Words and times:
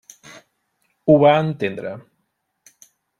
Ho 1.11 1.17
va 1.25 1.33
entendre. 1.41 1.91